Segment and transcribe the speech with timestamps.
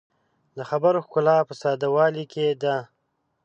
[0.57, 2.75] د خبرو ښکلا په ساده والي کې ده